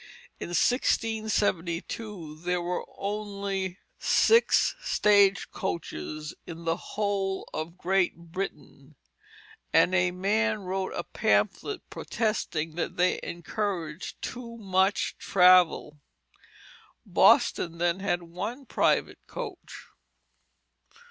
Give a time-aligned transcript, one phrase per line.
[0.39, 8.95] In 1672 there were only six stage coaches in the whole of Great Britain;
[9.71, 15.99] and a man wrote a pamphlet protesting that they encouraged too much travel.
[17.05, 19.85] Boston then had one private coach.